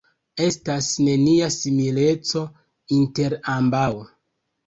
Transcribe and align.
Estas 0.43 0.87
nenia 1.07 1.49
simileco 1.57 2.41
inter 2.97 3.37
ambaŭ. 3.59 3.87